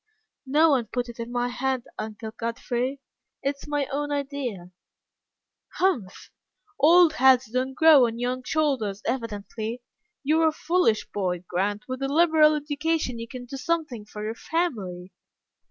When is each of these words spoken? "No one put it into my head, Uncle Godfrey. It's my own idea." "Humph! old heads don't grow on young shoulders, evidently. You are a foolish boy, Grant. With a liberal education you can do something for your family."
"No 0.47 0.71
one 0.71 0.87
put 0.87 1.09
it 1.09 1.19
into 1.19 1.31
my 1.31 1.49
head, 1.49 1.83
Uncle 1.99 2.31
Godfrey. 2.31 3.01
It's 3.43 3.67
my 3.67 3.85
own 3.91 4.11
idea." 4.11 4.71
"Humph! 5.73 6.31
old 6.79 7.13
heads 7.13 7.51
don't 7.51 7.75
grow 7.75 8.07
on 8.07 8.17
young 8.17 8.41
shoulders, 8.43 9.03
evidently. 9.05 9.83
You 10.23 10.41
are 10.41 10.47
a 10.47 10.51
foolish 10.53 11.05
boy, 11.11 11.43
Grant. 11.47 11.87
With 11.87 12.01
a 12.01 12.11
liberal 12.11 12.55
education 12.55 13.19
you 13.19 13.27
can 13.27 13.45
do 13.45 13.57
something 13.57 14.05
for 14.05 14.23
your 14.23 14.33
family." 14.33 15.11